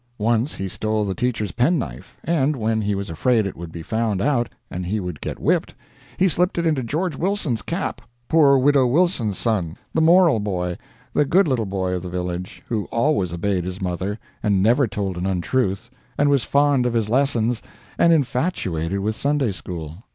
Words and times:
Once 0.17 0.55
he 0.55 0.67
stole 0.67 1.05
the 1.05 1.13
teacher's 1.13 1.51
penknife, 1.51 2.17
and, 2.23 2.55
when 2.55 2.81
he 2.81 2.95
was 2.95 3.11
afraid 3.11 3.45
it 3.45 3.55
would 3.55 3.71
be 3.71 3.83
found 3.83 4.19
out 4.19 4.49
and 4.71 4.87
he 4.87 4.99
would 4.99 5.21
get 5.21 5.37
whipped, 5.39 5.75
he 6.17 6.27
slipped 6.27 6.57
it 6.57 6.65
into 6.65 6.81
George 6.81 7.15
Wilson's 7.15 7.61
cap 7.61 8.01
poor 8.27 8.57
Widow 8.57 8.87
Wilson's 8.87 9.37
son, 9.37 9.77
the 9.93 10.01
moral 10.01 10.39
boy, 10.39 10.75
the 11.13 11.23
good 11.23 11.47
little 11.47 11.67
boy 11.67 11.93
of 11.93 12.01
the 12.01 12.09
village, 12.09 12.63
who 12.67 12.85
always 12.85 13.31
obeyed 13.31 13.63
his 13.63 13.79
mother, 13.79 14.17
and 14.41 14.63
never 14.63 14.87
told 14.87 15.17
an 15.17 15.27
untruth, 15.27 15.91
and 16.17 16.31
was 16.31 16.43
fond 16.45 16.87
of 16.87 16.93
his 16.95 17.07
lessons, 17.07 17.61
and 17.99 18.11
infatuated 18.11 19.01
with 19.01 19.15
Sunday 19.15 19.51
school. 19.51 19.97